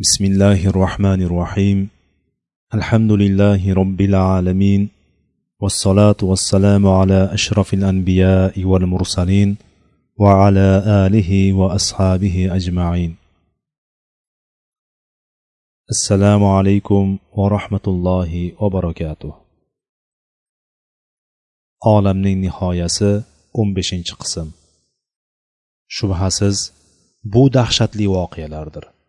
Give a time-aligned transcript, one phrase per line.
[0.00, 1.88] بسم الله الرحمن الرحيم
[2.74, 4.88] الحمد لله رب العالمين
[5.60, 9.56] والصلاه والسلام على اشرف الانبياء والمرسلين
[10.16, 10.68] وعلى
[11.06, 13.16] اله واصحابه اجمعين
[15.90, 19.34] السلام عليكم ورحمه الله وبركاته
[21.84, 24.48] olamning nihoyasi 15 qism.
[25.88, 26.72] Shubhasiz
[27.24, 28.99] bu dahshatli voqealardir.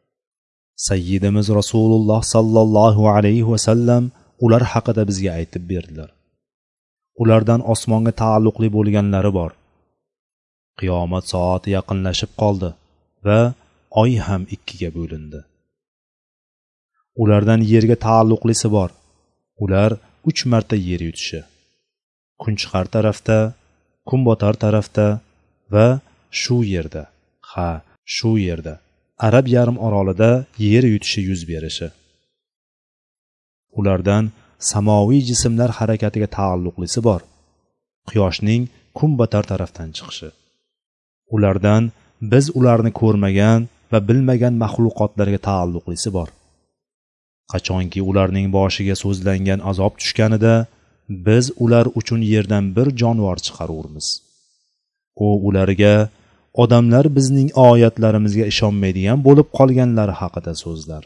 [0.88, 4.04] Sayyidimiz rasululloh sollallohu alayhi vasallam
[4.44, 6.10] ular haqida bizga aytib berdilar.
[7.22, 9.52] Ulardan osmonga taalluqli bo'lganlari bor.
[10.80, 12.70] Qiyomat soati yaqinlashib qoldi
[13.26, 13.40] va
[14.02, 15.40] oy ham ikkiga bo'lindi.
[17.22, 18.90] Ulardan yerga taalluqlisi bor.
[19.64, 19.92] Ular
[20.30, 21.42] uch marta yer yutishi.
[22.42, 23.38] Kunchiqar tarafda
[24.10, 25.08] kunbotar tarafda
[25.74, 25.88] va
[26.42, 27.04] shu yerda.
[27.52, 27.70] Ha
[28.16, 28.74] shu yerda.
[29.28, 31.88] Arab yarim orolida yer yutishi yuz berishi.
[33.80, 34.24] Ulardan
[34.72, 37.22] samoviy jismlar harakatiga taalluqlisi bor.
[38.10, 38.64] Quyoshning
[38.98, 40.30] kumbatar tarafdan chiqishi.
[41.36, 41.84] Ulardan
[42.32, 46.30] biz ularni ko'rmagan va bilmagan maxluqotlarga taalluqlisi bor.
[47.52, 50.56] Qachonki ularning boshiga so'zlangan azob tushganida
[51.28, 54.08] biz ular uchun yerdan bir jonivor chiqarurmiz.
[55.26, 55.96] U ularga
[56.54, 61.04] odamlar bizning oyatlarimizga ishonmaydigan bo'lib qolganlari haqida so'zlar.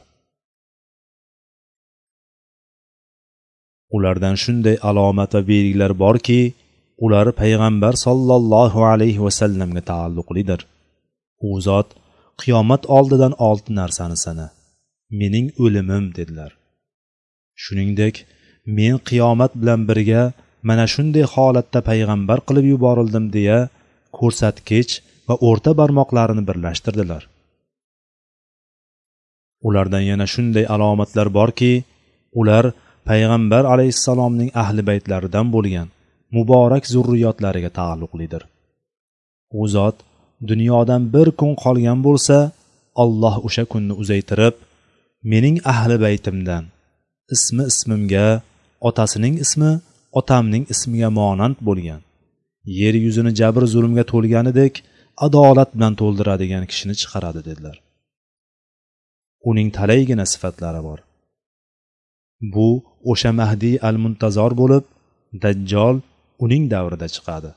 [3.96, 6.40] Ulardan shunday alomat va belgilar borki
[7.06, 10.60] ular payg'ambar sollallohu alayhi vasallamga taalluqlidir.
[11.48, 11.88] U zot
[12.42, 14.48] qiyomat oldidan olti narsani sana
[15.20, 16.52] mening o'limim dedilar.
[17.64, 18.16] Shuningdek
[18.78, 20.24] men qiyomat bilan birga
[20.68, 23.60] mana shunday holatda payg'ambar qilib yuborildim deya
[24.18, 24.92] ko'rsatkich
[25.28, 27.24] va o'rta barmoqlarini birlashtirdilar.
[29.68, 31.74] Ulardan yana shunday alomatlar borki
[32.40, 32.66] ular
[33.08, 35.88] payg'ambar alayhissalomning ahli baytlaridan bo'lgan
[36.36, 38.42] muborak zurriyotlariga taalluqlidir.
[39.60, 39.96] U zot
[40.50, 42.38] dunyodan bir kun qolgan bo'lsa
[43.04, 44.56] alloh o'sha kunni uzaytirib
[45.32, 46.64] mening ahli baytimdan
[47.36, 48.28] ismi ismimga
[48.90, 49.72] otasining ismi
[50.20, 52.02] otamning ismiga monand bo'lgan
[52.80, 54.74] yer yuzini jabr zulmga to'lganidek
[55.18, 57.78] adolat bilan to'ldiradigan kishini chiqaradi dedilar.
[59.50, 61.00] Uning talaygina sifatlari bor.
[62.54, 62.70] Bu
[63.12, 64.86] o'sha mahdiy al muntazor bo'lib
[65.44, 65.96] dajjol
[66.46, 67.52] uning davrida chiqadi.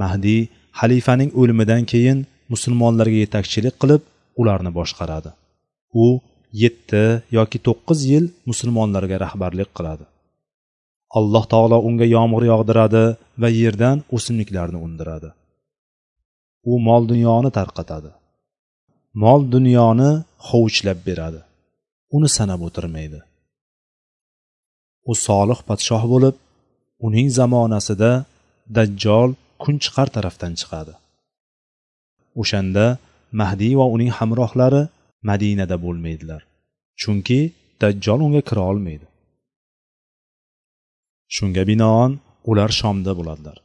[0.00, 0.40] Mahdiy
[0.80, 2.18] xalifaning o'limidan keyin
[2.52, 4.02] musulmonlarga yetakchilik qilib
[4.40, 5.30] ularni boshqaradi.
[6.04, 6.06] U
[6.62, 7.04] yetti
[7.38, 10.04] yoki to'qqiz yil musulmonlarga rahbarlik qiladi.
[11.18, 13.04] Alloh taolo unga yomg'ir yog'diradi
[13.42, 15.30] va yerdan o'simliklarni undiradi.
[16.70, 18.10] U mol dunyoni tarqatadi.
[19.22, 20.10] Mol dunyoni
[20.48, 21.40] hovuchlab beradi.
[22.16, 23.20] Uni sanab o'tirmaydi.
[25.10, 26.36] U solih podshoh bo'lib
[27.06, 28.12] uning zamonasida
[28.76, 29.30] dajjol
[29.62, 30.94] kunchiqar tarafdan chiqadi.
[32.40, 32.86] O'shanda
[33.40, 34.82] mahdiy va uning hamrohlari
[35.28, 36.42] madinada bo'lmaydilar
[37.00, 37.40] chunki
[37.82, 39.06] dajjol unga kira olmaydi.
[41.34, 42.12] Shunga binoan
[42.50, 43.56] ular shomda bo'ladilar.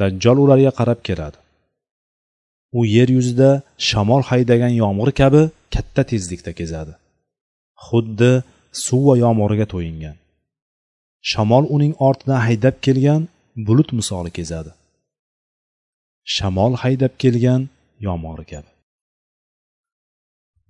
[0.00, 1.38] Dajjol ularga qarab keladi.
[2.78, 3.50] U yer yuzida
[3.88, 5.42] shamol haydagan yomg'ir kabi
[5.74, 6.92] katta tezlikda kezadi.
[7.86, 8.32] Xuddi
[8.84, 10.16] suv va yomg'irga to'yingan.
[11.30, 13.22] Shamol uning ortidan haydab kelgan
[13.66, 14.72] bulut misoli kezadi.
[16.34, 17.62] Shamol haydab kelgan
[18.06, 18.70] yomg'ir kabi.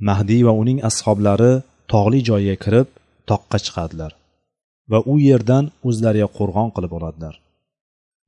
[0.09, 1.53] Mahdiy va uning ashoblari
[1.93, 2.89] tog'li joyga kirib
[3.31, 4.13] toqqa chiqadilar.
[4.91, 7.35] Va u yerdan o'zlariga qo'rg'on qilib oladilar.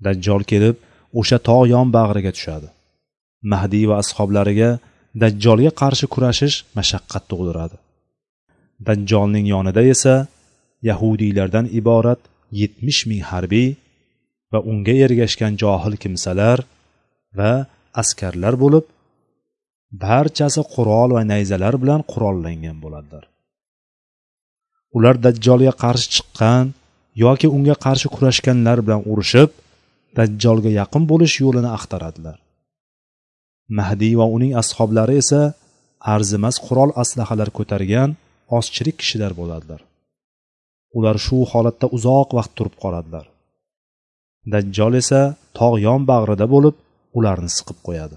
[0.04, 0.76] Dajjol kelib
[1.21, 2.69] o'sha tog' yon bag'riga tushadi.
[3.53, 4.71] Mahdiy va ashoblariga
[5.22, 7.76] dajjolga qarshi kurashish mashaqqat tug'diradi.
[8.87, 10.15] Dajjolning yonida esa
[10.88, 12.21] yahudiylardan iborat
[12.60, 13.69] yetmish ming harbiy
[14.53, 16.59] va unga ergashgan johil kimsalar
[17.38, 17.53] va
[18.03, 18.84] askarlar bo'lib
[20.04, 23.24] barchasi qurol va nayzalar bilan qurollangan bo'ladilar.
[24.97, 26.65] Ular dajjolga qarshi chiqqan
[27.25, 29.51] yoki unga qarshi kurashganlar bilan urushib
[30.19, 32.39] dajjolga yaqin bo'lish yo'lini axtaradilar.
[33.78, 35.41] Mahdiy va uning ashoblari esa
[36.15, 38.10] arzimas qurol aslahalar ko'targan
[38.57, 39.81] ozchilik kishilar bo'ladilar.
[40.98, 43.27] Ular shu holatda uzoq vaqt turib qoladilar.
[44.53, 45.21] Dajjol esa
[45.59, 46.77] tog' yon bag'rida bo'lib
[47.19, 48.16] ularni siqib qo'yadi.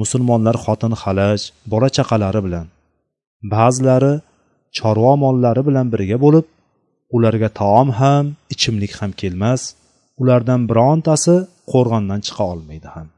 [0.00, 1.40] Musulmonlar xotin xalaj
[1.72, 2.66] bola chaqalari bilan
[3.54, 4.14] ba'zilari
[4.76, 6.46] chorva mollari bilan birga bo'lib
[7.16, 8.24] ularga taom ham
[8.54, 9.62] ichimlik ham kelmas.
[10.22, 11.34] Ulardan birontasi
[11.72, 13.08] qo'rg'ondan chiqa olmaydi ham.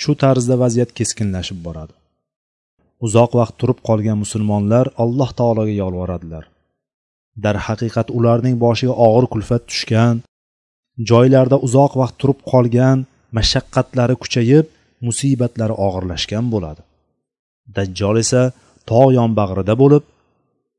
[0.00, 1.94] Shu tarzda vaziyat keskinlashib boradi.
[3.06, 6.44] Uzoq vaqt turib qolgan musulmonlar alloh taologa yolvoradilar
[7.44, 10.16] darhaqiqat ularning boshiga og'ir kulfat tushgan
[11.10, 12.98] joylarda uzoq vaqt turib qolgan
[13.36, 14.66] mashaqqatlari kuchayib
[15.06, 16.82] musibatlari og'irlashgan bo'ladi.
[17.76, 18.42] Dajjol esa
[18.90, 20.04] tog' yonbag'rida bo'lib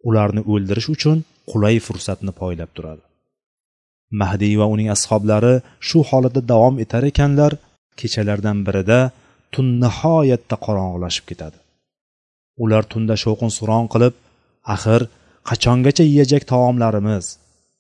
[0.10, 1.18] ularni o'ldirish uchun
[1.52, 3.04] qulay fursatni poylab turadi.
[4.22, 5.54] Mahdiy va uning ashoblari
[5.88, 7.52] shu holatda davom etar ekanlar
[8.00, 9.00] kechalardan birida
[9.54, 11.58] tun nihoyatda qorong'ilashib ketadi.
[12.64, 14.14] Ular tunda shovqin suron qilib
[14.76, 15.02] axir
[15.50, 17.26] qachongacha yeyajak taomlarimiz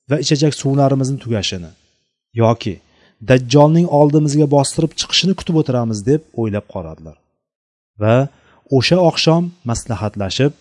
[0.10, 1.72] va ichajak suvlarimizni tugashini
[2.42, 2.74] yoki
[3.30, 7.16] dajjolning oldimizga bostirib chiqishini kutib o'tiramiz deb o'ylab qoladilar.
[8.02, 8.16] Va
[8.78, 10.54] o'sha oqshom maslahatlashib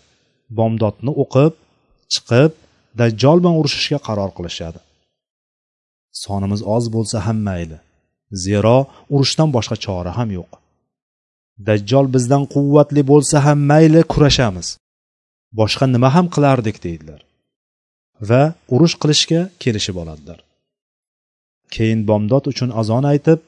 [0.59, 1.53] bomdodni o'qib
[2.14, 2.50] chiqib
[3.00, 4.81] dajjol bilan urushishga qaror qilishadi.
[6.23, 7.79] Sonimiz oz bo'lsa ham mayli
[8.44, 8.76] zero
[9.14, 10.50] urushdan boshqa chora ham yo'q.
[11.69, 14.69] Dajjol bizdan quvvatli bo'lsa ham mayli kurashamiz.
[15.59, 17.20] Boshqa nima ham qilardik deydilar.
[18.29, 18.43] Va
[18.75, 20.38] urush qilishga kelishib oladilar.
[21.75, 23.41] Keyin bomdod uchun azon aytib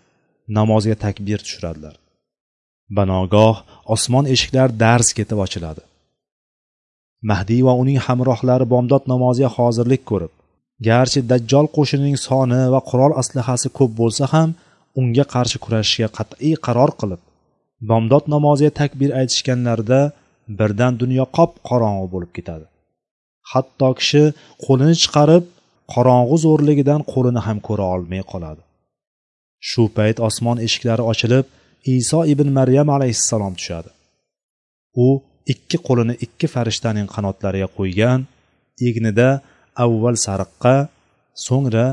[0.58, 1.94] namozga takbir tushiradilar.
[2.96, 3.56] Banogoh
[3.94, 5.82] osmon eshiklari dars ketib ochiladi.
[7.30, 10.32] Mahdiy va uning hamrohlari bomdod namoziga hozirlik ko'rib
[10.88, 14.48] garchi dajjol qo'shinining soni va qurol aslahasi ko'p bo'lsa ham
[15.00, 17.20] unga qarshi kurashishga qat'iy qaror qilib
[17.90, 20.00] bomdod namoziga takbir aytishganlarida
[20.58, 22.66] birdan dunyo qop qorong'u bo'lib ketadi.
[23.52, 24.22] Hatto kishi
[24.64, 25.44] qo'lini chiqarib
[25.94, 28.62] qorong'u zo'rligidan qo'lini ham ko'ra olmay qoladi.
[29.68, 31.44] Shu payt osmon eshiklari ochilib
[31.92, 33.90] iso ibn maryam alayhissalom tushadi.
[35.04, 35.06] U
[35.52, 38.20] ikki qo'lini ikki farishtaning qanotlariga qo'ygan
[38.88, 39.28] egnida
[39.84, 40.74] avval sariqqa
[41.46, 41.86] so'ngra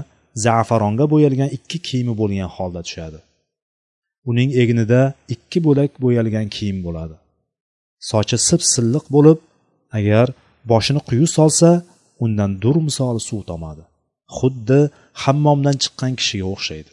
[0.46, 3.20] zafaronga bo'yalgan ikki kiyimi bo'lgan holda tushadi.
[4.30, 5.02] Uning egnida
[5.36, 7.16] ikki bo'lak bo'yalgan kiyim bo'ladi.
[8.10, 9.40] Sochi sip silliq bo'lib
[9.98, 10.28] agar
[10.72, 11.70] boshini quyi solsa
[12.24, 13.84] undan dur misoli suv tomadi.
[14.38, 14.80] Xuddi
[15.24, 16.92] hammomdan chiqqan kishiga o'xshaydi.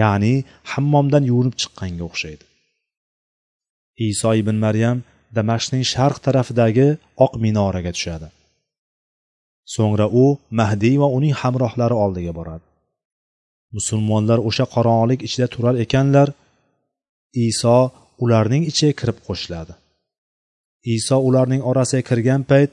[0.00, 0.34] Ya'ni
[0.72, 2.44] hammomdan yuvinib chiqqanga o'xshaydi.
[4.10, 4.98] Iso ibn maryam
[5.36, 6.88] damashqning sharq tarafidagi
[7.24, 8.28] oq minoraga tushadi.
[9.74, 10.24] So'ngra u
[10.60, 12.66] mahdiy va uning hamrohlari oldiga boradi.
[13.76, 16.28] Musulmonlar o'sha qorong'ulik ichida turar ekanlar
[17.48, 17.76] iso
[18.24, 19.74] ularning ichiga kirib qo'shiladi.
[20.96, 22.72] Iso ularning orasiga kirgan payt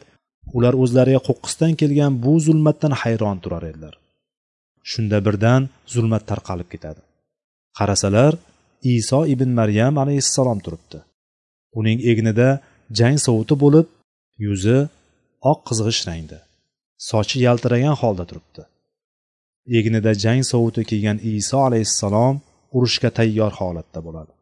[0.58, 3.94] ular o'zlariga qo'qqisdan kelgan bu zulmatdan hayron turar edilar.
[4.92, 5.62] Shunda birdan
[5.94, 7.02] zulmat tarqalib ketadi.
[7.78, 8.34] Qarasalar
[8.96, 11.00] iso ibn maryam alayhissalom turibdi.
[11.80, 12.50] Uning egnida
[13.00, 13.88] jang sovuti bo'lib
[14.46, 14.78] yuzi
[15.52, 16.40] oq qizg'ish rangda
[17.10, 18.64] sochi yaltiragan holda turibdi.
[19.78, 22.36] Egnida jang sovuti kiygan iso alayhissalom
[22.76, 24.34] urushga tayyor holatda bo'ladi.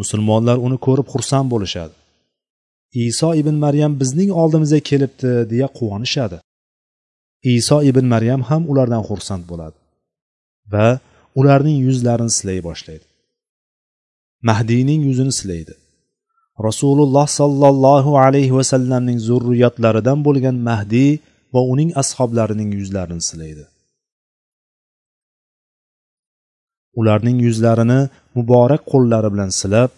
[0.00, 1.94] Musulmonlar uni ko'rib xursand bo'lishadi.
[3.06, 6.38] Iso ibn maryam bizning oldimizga kelibdi deya quvonishadi.
[7.56, 9.78] Iso ibn maryam ham ulardan xursand bo'ladi
[10.72, 10.88] va
[11.40, 13.06] ularning yuzlarini silay boshlaydi.
[14.48, 15.74] Mahdiyning yuzini silaydi.
[16.66, 21.12] Rasululloh sollallohu alayhi vasallamning zurriyotlaridan bo'lgan mahdiy
[21.54, 23.64] va uning ashoblarining yuzlarini silaydi.
[27.00, 28.00] Ularning yuzlarini
[28.36, 29.90] muborak qo'llari bilan silab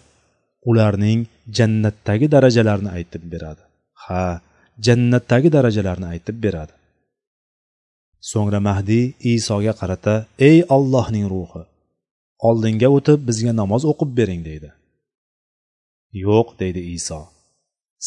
[0.69, 1.19] ularning
[1.57, 3.63] jannatdagi darajalarini aytib beradi.
[4.03, 4.23] Ha
[4.85, 6.73] jannatdagi darajalarni aytib beradi.
[8.31, 10.15] So'ngra mahdiy isoga qarata
[10.49, 11.63] ey ollohning ruhi
[12.47, 14.69] oldinga o'tib bizga namoz o'qib bering deydi.
[16.25, 17.19] Yo'q deydi iso.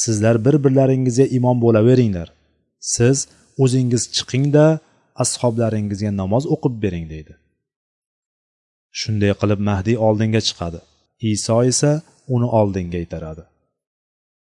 [0.03, 2.29] Sizlar bir birlaringizga imom bo'laveringlar.
[2.95, 3.17] Siz
[3.63, 4.67] o'zingiz chiqingda
[5.23, 7.35] ashoblaringizga namoz o'qib bering deydi.
[9.01, 10.81] Shunday qilib mahdiy oldinga chiqadi.
[11.33, 11.93] Iso esa
[12.35, 13.45] uni oldinga itaradi.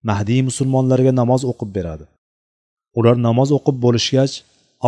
[0.08, 2.06] Mahdiy musulmonlarga namoz o'qib beradi.
[2.98, 4.34] Ular namoz o'qib bo'lishgach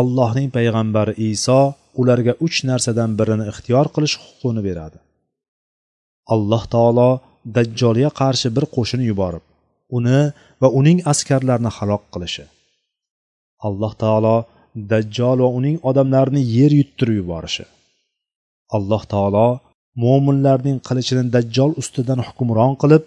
[0.01, 1.61] allohning payg'ambari iso
[2.01, 4.99] ularga uch narsadan birini ixtiyor qilish huquqini beradi.
[6.35, 7.11] Alloh taolo
[7.57, 9.45] dajjolga qarshi bir qo'shin yuborib
[9.97, 10.21] uni
[10.63, 12.45] va uning askarlarini halok qilishi.
[13.67, 14.37] Alloh taolo
[14.93, 17.65] dajjol va uning odamlarini yer yuttirib yuborishi.
[18.77, 19.47] Alloh taolo
[20.03, 23.03] mo'minlarning qilichini dajjol ustidan hukmron qilib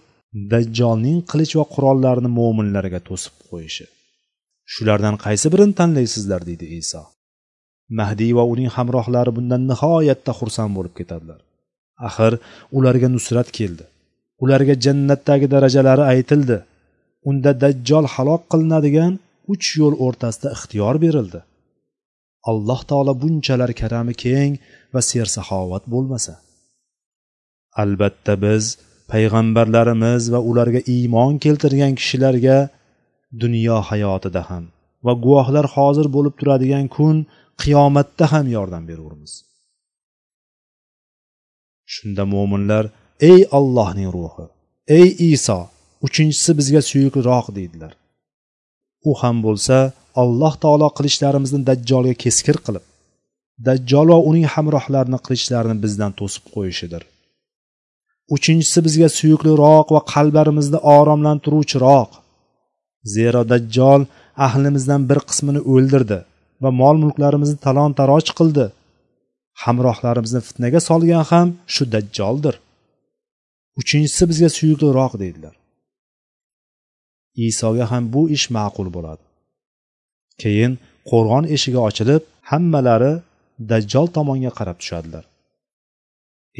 [0.54, 3.86] dajjolning qilich va qurollarini mo'minlarga to'sib qo'yishi.
[4.74, 6.42] Shulardan qaysi birini tanlaysizlar?
[6.50, 7.02] deydi iso.
[8.00, 11.40] Mahdiy va uning hamrohlari bundan nihoyatda xursand bo'lib ketadilar.
[12.08, 12.34] Axir
[12.78, 13.86] ularga nusrat keldi.
[14.44, 16.58] Ularga jannatdagi darajalari aytildi.
[17.30, 19.14] Unda dajjol halok qilinadigan
[19.54, 21.40] uch yo'l o'rtasida ixtiyor berildi.
[22.50, 24.54] Alloh taolo bunchalar karami keng
[24.94, 26.34] va sersaxovat bo'lmasa.
[27.82, 28.66] Albatta biz
[29.12, 32.58] payg'ambarlarimiz va ularga iymon keltirgan kishilarga
[33.42, 34.64] dunyo hayotida ham
[35.06, 37.16] va guvohlar hozir bo'lib turadigan kun
[37.62, 39.34] qiyomatda ham yordam beraveramiz.
[41.94, 42.86] Shunda mo'minlar
[43.32, 44.46] ey allohning ruhi
[45.00, 45.60] ey iso
[46.08, 47.94] uchinchisi bizga suyukliroq deydilar.
[49.10, 49.78] U ham bo'lsa
[50.22, 52.86] alloh taolo qilichlarimizni dajjolga keskir qilib
[53.68, 57.02] dajjol va uning hamrohlarini qilichlarini bizdan to'sib qo'yishidir.
[58.36, 62.10] Uchinchisi bizga suyukliroq va qalblarimizni oromlantiruvchiroq.
[63.14, 64.02] Zero dajjol
[64.46, 66.20] ahlimizdan bir qismini o'ldirdi
[66.64, 68.66] va mol mulklarimizni talon taroj qildi.
[69.64, 72.56] Hamrohlarimizni fitnaga solgan ham shu dajjoldir.
[73.80, 75.56] Uchinchisi bizga suyukliroq deydilar.
[77.48, 79.24] Isoga ham bu ish ma'qul bo'ladi.
[80.42, 80.74] Keyin
[81.10, 83.14] qo'rg'on eshigi ochilib hammalari
[83.72, 85.26] dajjol tomonga qarab tushadilar.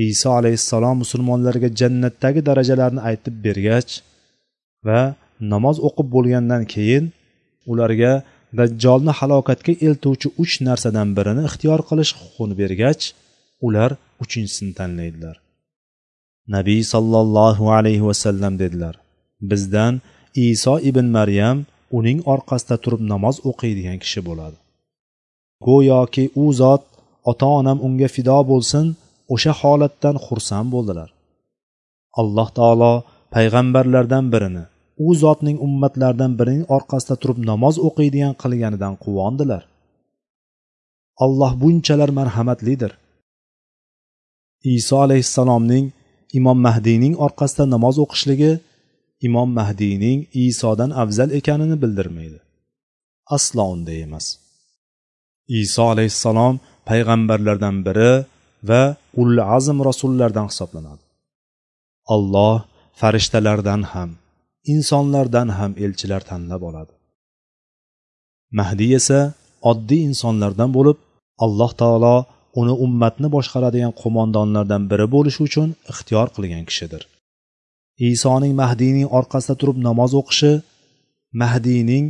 [0.10, 3.92] Iso alayhissalom musulmonlarga jannatdagi darajalarni aytib bergach
[4.88, 5.02] va
[5.52, 7.06] namoz o'qib bo'lgandan keyin
[7.72, 8.14] ularga
[8.58, 13.04] dajjolni halokatga eltuvchi uch narsadan birini ixtiyor qilish huquqini bergach
[13.68, 13.92] ular
[14.24, 15.36] uchinchisini tanlaydilar.
[16.56, 18.96] Nabiy sollallohu alayhi vasallam dedilar
[19.50, 19.94] bizdan
[20.36, 21.58] iso ibn maryam
[21.98, 24.58] uning orqasida turib namoz o'qiydigan kishi bo'ladi.
[25.68, 26.84] Go'yoki u zot
[27.32, 28.86] ota onam unga fido bo'lsin
[29.34, 31.10] o'sha holatdan xursand bo'ldilar.
[32.22, 32.94] Alloh taolo
[33.36, 34.64] payg'ambarlardan birini
[34.98, 39.64] u zotning ummatlaridan birining orqasida turib namoz o'qiydigan qilganidan quvondilar.
[41.26, 42.92] Alloh bunchalar marhamatlidir.
[44.76, 45.86] Iso alayhissalomning
[46.40, 48.52] imom mahdiyning orqasida namoz o'qishligi
[49.28, 52.40] imom mahdiyning isodan afzal ekanini bildirmaydi.
[53.36, 54.26] Aslo unday emas.
[55.62, 56.56] Iso alayhissalom
[56.90, 58.12] payg'ambarlardan biri
[58.70, 58.84] va
[59.22, 61.04] ul azm rasullardan hisoblanadi.
[62.16, 62.58] Alloh
[63.00, 64.10] farishtalardan ham
[64.74, 66.94] insonlardan ham elchilar tanlab oladi.
[68.60, 69.20] Mahdiy esa
[69.72, 70.98] oddiy insonlardan bo'lib
[71.46, 72.16] alloh taolo
[72.60, 77.02] uni ummatni boshqaradigan qo'mondonlardan biri bo'lishi uchun ixtiyor qilgan kishidir.
[78.12, 80.52] Isoning mahdiyning orqasida turib namoz o'qishi
[81.42, 82.06] mahdiyning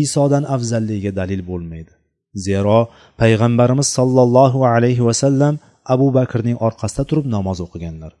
[0.00, 1.92] isodan afzalligiga dalil bo'lmaydi.
[2.46, 2.78] Zero
[3.20, 5.54] payg'ambarimiz sollallohu alayhi vasallam
[5.94, 8.12] abu bakrning orqasida turib namoz o'qiganlar.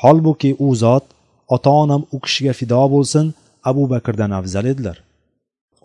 [0.00, 1.04] Holbuki u zot
[1.54, 3.26] ota onam u kishiga fido bo'lsin
[3.70, 4.96] abu bakrdan afzal edilar.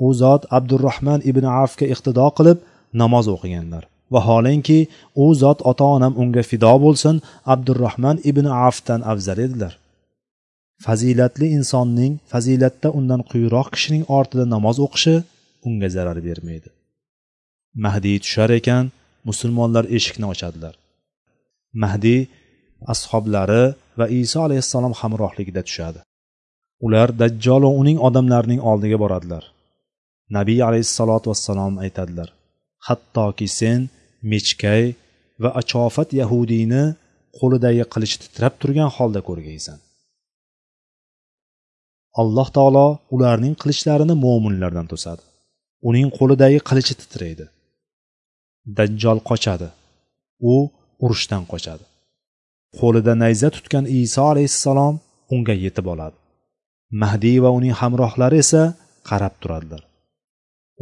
[0.06, 2.58] U zot abdurahmon ibn afga iqtido qilib
[3.02, 3.84] namoz o'qiganlar.
[4.14, 4.80] Vaholanki
[5.24, 7.16] u zot ota onam unga fido bo'lsin
[7.54, 9.74] abdurahmon ibn afdan afzal edilar.
[10.86, 15.16] Fazilatli insonning fazilatda undan quyiroq kishining ortida namoz o'qishi
[15.68, 16.70] unga zarar bermaydi.
[17.86, 18.86] Mahdiy tushar ekan
[19.30, 20.76] musulmonlar eshikni ochadilar.
[21.84, 22.22] Mahdiy
[22.94, 23.64] ashoblari
[24.00, 26.00] va iso alayhissalom hamrohligida tushadi.
[26.86, 29.44] Ular dajjol va uning odamlarining oldiga boradilar.
[30.38, 32.30] Nabiy alayhissalotu vassalom aytadilar
[32.88, 33.80] hattoki sen
[34.32, 34.84] mechkay
[35.44, 36.84] va achofat yahudiyni
[37.40, 39.80] qo'lidagi qilich titrab turgan holda ko'rgaysan.
[42.22, 45.24] Alloh taolo ularning qilichlarini mo'minlardan to'sadi.
[45.90, 47.46] Uning qo'lidagi qilichi titraydi.
[48.78, 49.68] Dajjol qochadi.
[50.52, 50.54] U
[51.04, 51.84] urushdan qochadi.
[52.80, 54.96] Qo'lida nayza tutgan iso alayhissalom
[55.36, 56.18] unga yetib oladi.
[57.02, 58.62] Mahdiy va uning hamrohlari esa
[59.10, 59.82] qarab turadilar.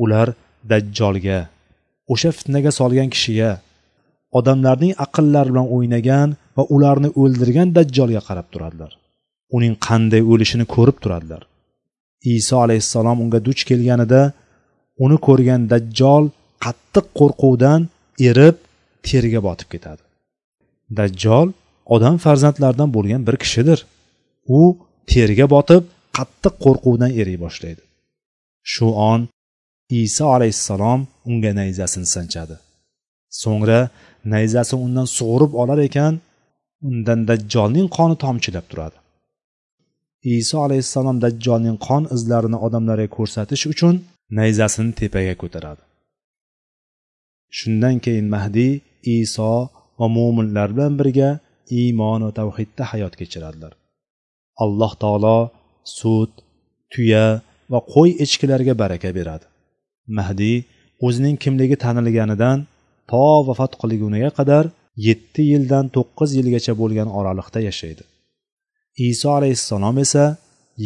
[0.04, 0.28] Ular
[0.72, 1.40] dajjolga
[2.14, 3.52] o'sha fitnaga solgan kishiga
[4.40, 8.92] odamlarning aqllari bilan o'ynagan va ularni o'ldirgan dajjolga qarab turadilar.
[9.56, 11.42] Uning qanday o'lishini ko'rib turadilar.
[12.36, 14.22] Iso alayhissalom unga duch kelganida
[15.04, 16.24] uni ko'rgan dajjol
[16.66, 17.82] qattiq qo'rquvdan
[18.30, 18.56] erib
[19.08, 20.04] terga botib ketadi.
[21.00, 21.48] Dajjol
[21.96, 23.80] odam farzandlaridan bo'lgan bir kishidir.
[24.58, 24.60] U
[25.12, 25.84] terga botib
[26.18, 27.84] qattiq qo'rquvdan eriy boshlaydi.
[28.72, 29.22] Shu on
[30.02, 31.00] iso alayhissalom
[31.30, 32.56] unga nayzasini sanchadi.
[33.42, 33.80] So'ngra
[34.34, 36.14] nayzasi undan sug'urib olar ekan
[36.90, 38.98] undan dajjolning qoni tomchilab turadi.
[40.38, 43.96] Iso alayhissalom dajjolning qon izlarini odamlarga ko'rsatish uchun
[44.40, 45.84] nayzasini tepaga ko'taradi.
[47.58, 48.74] Shundan keyin mahdiy
[49.18, 49.52] iso
[50.00, 51.30] va mo'minlar bilan birga
[51.80, 53.74] iymon va tavhidda hayot kechiradilar.
[54.64, 55.38] Alloh taolo
[55.98, 56.32] sut
[56.94, 57.26] tuya
[57.72, 59.46] va qo'y echkilarga baraka beradi.
[60.18, 60.58] Mahdiy
[61.06, 62.58] o'zining kimligi tanilganidan
[63.12, 64.66] to vafot qilguniga qadar
[65.08, 68.04] yetti yildan to'qqiz yilgacha bo'lgan oraliqda yashaydi.
[69.10, 70.26] Iso alayhissalom esa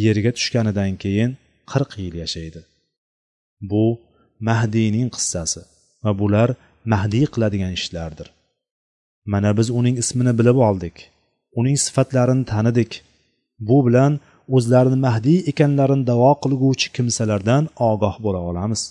[0.04, 1.30] yerga tushganidan keyin
[1.70, 2.60] qirq yil yashaydi.
[3.70, 3.84] Bu
[4.48, 5.62] mahdiyning qissasi
[6.04, 6.48] va bular
[6.92, 8.28] mahdiy qiladigan ishlardir.
[9.32, 10.96] Mana biz uning ismini bilib oldik.
[11.60, 12.92] Uning sifatlarini tanidik.
[13.68, 14.12] Bu bilan
[14.56, 18.82] o'zlarini mahdiy ekanlarini davo qilguvchi kimsalardan ogoh bo'la olamiz.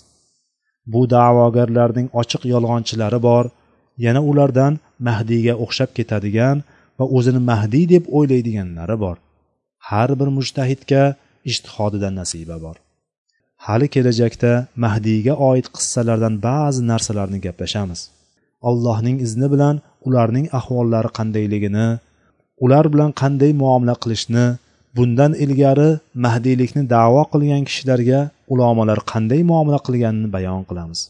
[0.92, 3.44] Bu da'vogarlarning ochiq yolg'onchilari bor.
[4.04, 4.72] Yana ulardan
[5.08, 6.56] mahdiyga o'xshab ketadigan
[6.98, 9.16] va o'zini mahdiy deb o'ylaydiganlari bor.
[9.88, 11.02] Har bir mujtahidga
[11.50, 12.76] ishtihodidan nasiba bor.
[13.66, 14.52] Hali kelajakda
[14.84, 18.00] mahdiyga oid qissalardan ba'zi narsalarni gaplashamiz.
[18.68, 21.88] Allohning izni bilan ularning ahvollari qandayligini
[22.64, 24.46] ular bilan qanday muomala qilishni
[24.96, 25.90] bundan ilgari
[26.24, 28.20] mahdiylikni da'vo qilgan kishilarga
[28.52, 31.00] ulamolar qanday muomala qilganini bayon qilamiz.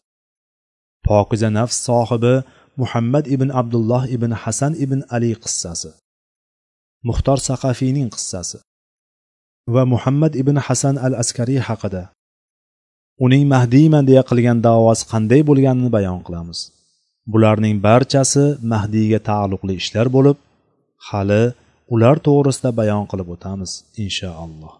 [1.07, 2.35] Pokiza nafs sohibi
[2.81, 5.89] muhammad ibn abdulloh ibn hasan ibn ali qissasi
[7.07, 8.57] muxtor saqafiyning qissasi
[9.73, 12.03] va muhammad ibn hasan al askariy haqida.
[13.25, 16.59] Uning mahdiyman deya qilgan davosi qanday bo'lganini bayon qilamiz.
[17.33, 18.43] Bularning barchasi
[18.73, 20.37] mahdiyga taalluqli ishlar bo'lib
[21.09, 21.41] hali
[21.95, 23.71] ular to'g'risida bayon qilib o'tamiz
[24.05, 24.73] inshaalloh